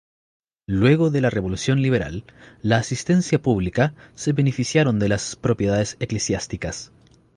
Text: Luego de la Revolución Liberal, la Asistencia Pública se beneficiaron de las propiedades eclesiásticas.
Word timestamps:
Luego 0.65 1.11
de 1.11 1.21
la 1.21 1.29
Revolución 1.29 1.83
Liberal, 1.83 2.23
la 2.63 2.77
Asistencia 2.77 3.39
Pública 3.39 3.93
se 4.15 4.33
beneficiaron 4.33 4.97
de 4.97 5.09
las 5.09 5.35
propiedades 5.35 5.95
eclesiásticas. 5.99 6.91